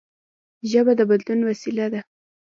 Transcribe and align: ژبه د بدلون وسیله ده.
ژبه 0.69 0.93
د 0.99 1.01
بدلون 1.09 1.39
وسیله 1.49 1.85
ده. 1.93 2.01